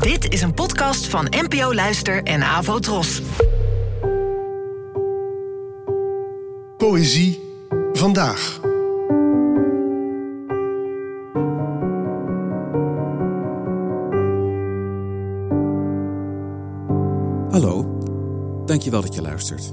[0.00, 3.22] Dit is een podcast van NPO Luister en Avo Tros.
[6.76, 7.40] Poëzie
[7.92, 8.60] vandaag.
[17.50, 17.98] Hallo,
[18.66, 19.72] dankjewel dat je luistert.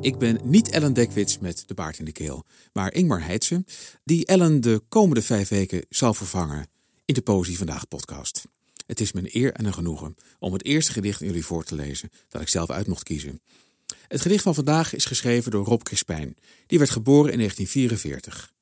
[0.00, 3.64] Ik ben niet Ellen Dekwits met de baard in de keel, maar Ingmar Heitse,
[4.04, 6.66] die Ellen de komende vijf weken zal vervangen
[7.04, 8.44] in de Poëzie Vandaag podcast.
[8.90, 11.74] Het is een eer en een genoegen om het eerste gedicht aan jullie voor te
[11.74, 13.40] lezen dat ik zelf uit mocht kiezen.
[14.08, 16.36] Het gedicht van vandaag is geschreven door Rob Crispijn.
[16.66, 18.52] Die werd geboren in 1944.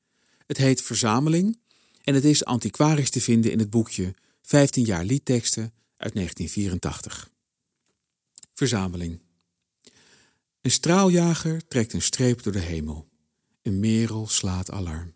[0.47, 1.59] Het heet Verzameling
[2.01, 7.29] en het is antiquarisch te vinden in het boekje 15 jaar liedteksten uit 1984.
[8.53, 9.21] Verzameling.
[10.61, 13.07] Een straaljager trekt een streep door de hemel.
[13.61, 15.13] Een merel slaat alarm.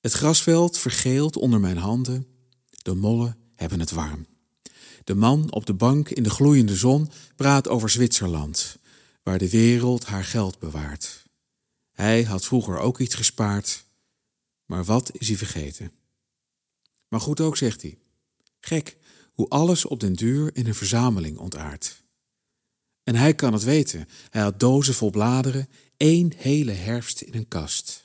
[0.00, 2.26] Het grasveld vergeelt onder mijn handen.
[2.82, 4.26] De mollen hebben het warm.
[5.04, 8.76] De man op de bank in de gloeiende zon praat over Zwitserland,
[9.22, 11.22] waar de wereld haar geld bewaart.
[11.92, 13.84] Hij had vroeger ook iets gespaard,
[14.66, 15.92] maar wat is hij vergeten?
[17.08, 17.98] Maar goed ook, zegt hij.
[18.60, 18.96] Gek
[19.32, 22.02] hoe alles op den duur in een verzameling ontaart.
[23.02, 24.08] En hij kan het weten.
[24.30, 28.02] Hij had dozen vol bladeren, één hele herfst in een kast.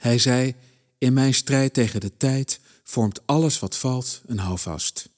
[0.00, 0.54] Hij zei:
[0.98, 5.08] In mijn strijd tegen de tijd vormt alles wat valt een houvast.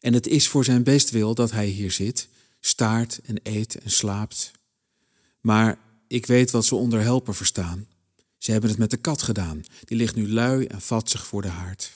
[0.00, 2.28] En het is voor zijn bestwil dat hij hier zit,
[2.60, 4.50] staart en eet en slaapt.
[5.40, 7.86] Maar ik weet wat ze onder helpen verstaan.
[8.38, 11.48] Ze hebben het met de kat gedaan, die ligt nu lui en vatzig voor de
[11.48, 11.92] haard.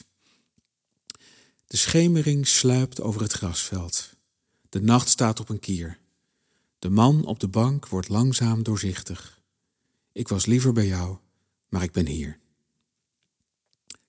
[1.67, 4.11] De schemering sluipt over het grasveld.
[4.69, 5.99] De nacht staat op een kier.
[6.79, 9.41] De man op de bank wordt langzaam doorzichtig.
[10.13, 11.17] Ik was liever bij jou,
[11.69, 12.39] maar ik ben hier.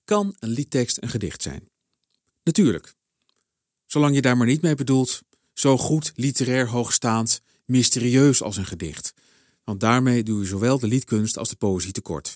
[0.06, 1.68] Kan een liedtekst een gedicht zijn?
[2.42, 2.94] Natuurlijk.
[3.86, 9.14] Zolang je daar maar niet mee bedoelt, zo goed, literair hoogstaand, mysterieus als een gedicht.
[9.64, 12.34] Want daarmee doe je zowel de liedkunst als de poëzie tekort.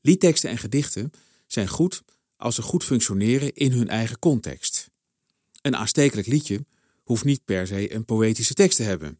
[0.00, 1.10] Liedteksten en gedichten
[1.46, 2.02] zijn goed
[2.36, 4.90] als ze goed functioneren in hun eigen context.
[5.62, 6.64] Een aanstekelijk liedje
[7.04, 9.18] hoeft niet per se een poëtische tekst te hebben.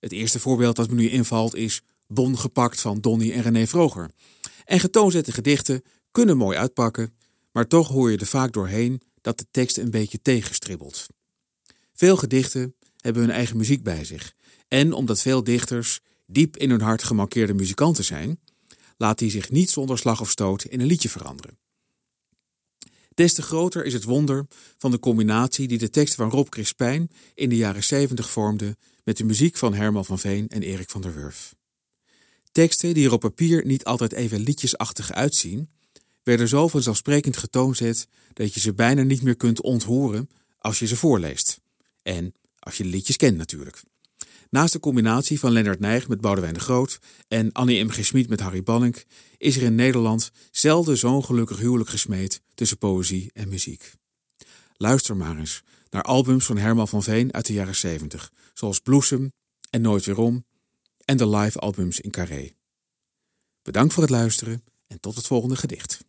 [0.00, 4.10] Het eerste voorbeeld dat me nu invalt is Bon gepakt van Donny en René Vroger.
[4.64, 7.15] En getoonzette gedichten kunnen mooi uitpakken,
[7.56, 11.06] maar toch hoor je er vaak doorheen dat de tekst een beetje tegenstribbelt.
[11.94, 14.34] Veel gedichten hebben hun eigen muziek bij zich.
[14.68, 18.40] En omdat veel dichters diep in hun hart gemarkeerde muzikanten zijn,
[18.96, 21.58] laat die zich niet zonder slag of stoot in een liedje veranderen.
[23.14, 24.46] Des te groter is het wonder
[24.78, 29.16] van de combinatie die de tekst van Rob Crispijn in de jaren 70 vormde met
[29.16, 31.54] de muziek van Herman van Veen en Erik van der Wurf.
[32.52, 35.74] Teksten die er op papier niet altijd even liedjesachtig uitzien,
[36.26, 40.96] werden zo vanzelfsprekend getoonzet dat je ze bijna niet meer kunt onthoren als je ze
[40.96, 41.60] voorleest.
[42.02, 43.82] En als je de liedjes kent natuurlijk.
[44.50, 46.98] Naast de combinatie van Lennart Nijg met Boudewijn de Groot
[47.28, 47.88] en Annie M.
[47.88, 48.04] G.
[48.04, 49.04] Schmid met Harry Bannink
[49.36, 53.94] is er in Nederland zelden zo'n gelukkig huwelijk gesmeed tussen poëzie en muziek.
[54.76, 59.32] Luister maar eens naar albums van Herman van Veen uit de jaren 70, zoals Bloesem
[59.70, 60.44] en Nooit Weerom
[61.04, 62.52] en de live albums in Carré.
[63.62, 66.05] Bedankt voor het luisteren en tot het volgende gedicht.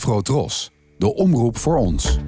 [0.00, 2.18] Afro Tros, de omroep voor ons.